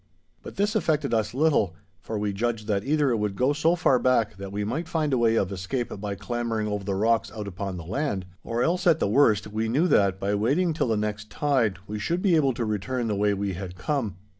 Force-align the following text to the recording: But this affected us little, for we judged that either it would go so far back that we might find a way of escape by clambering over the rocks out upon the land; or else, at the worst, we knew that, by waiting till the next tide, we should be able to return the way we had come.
But 0.41 0.55
this 0.55 0.73
affected 0.75 1.13
us 1.13 1.31
little, 1.35 1.75
for 1.99 2.17
we 2.17 2.33
judged 2.33 2.65
that 2.67 2.83
either 2.83 3.11
it 3.11 3.17
would 3.17 3.35
go 3.35 3.53
so 3.53 3.75
far 3.75 3.99
back 3.99 4.37
that 4.37 4.51
we 4.51 4.63
might 4.63 4.87
find 4.89 5.13
a 5.13 5.17
way 5.19 5.35
of 5.35 5.51
escape 5.51 5.89
by 6.01 6.15
clambering 6.15 6.67
over 6.67 6.83
the 6.83 6.95
rocks 6.95 7.31
out 7.31 7.47
upon 7.47 7.77
the 7.77 7.85
land; 7.85 8.25
or 8.43 8.63
else, 8.63 8.87
at 8.87 8.97
the 8.97 9.07
worst, 9.07 9.45
we 9.45 9.69
knew 9.69 9.87
that, 9.89 10.19
by 10.19 10.33
waiting 10.33 10.73
till 10.73 10.87
the 10.87 10.97
next 10.97 11.29
tide, 11.29 11.77
we 11.85 11.99
should 11.99 12.23
be 12.23 12.35
able 12.35 12.55
to 12.55 12.65
return 12.65 13.05
the 13.09 13.15
way 13.15 13.35
we 13.35 13.53
had 13.53 13.75
come. 13.75 14.15